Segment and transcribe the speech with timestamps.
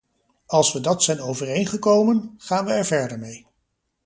[0.45, 3.45] Als we dat zijn overeengekomen, gaan we er verder mee.